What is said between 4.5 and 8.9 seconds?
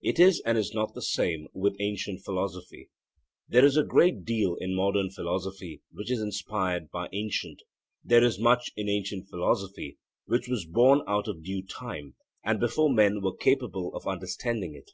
in modern philosophy which is inspired by ancient. There is much in